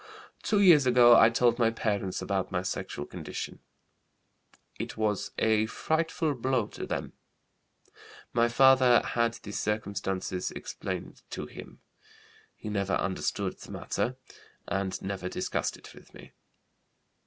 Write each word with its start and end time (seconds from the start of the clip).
"Two 0.41 0.59
years 0.59 0.87
ago 0.87 1.15
I 1.15 1.29
told 1.29 1.59
my 1.59 1.69
parents 1.69 2.23
about 2.23 2.51
my 2.51 2.63
sexual 2.63 3.05
condition. 3.05 3.59
It 4.79 4.97
was 4.97 5.29
a 5.37 5.67
frightful 5.67 6.33
blow 6.33 6.65
to 6.69 6.87
them. 6.87 7.13
My 8.33 8.47
father 8.47 9.03
had 9.03 9.33
the 9.35 9.51
circumstances 9.51 10.49
explained 10.49 11.21
to 11.29 11.45
him; 11.45 11.81
he 12.55 12.67
never 12.67 12.93
understood 12.93 13.59
the 13.59 13.69
matter 13.69 14.17
and 14.67 14.99
never 15.03 15.29
discussed 15.29 15.77
it 15.77 15.93
with 15.93 16.15
me. 16.15 16.31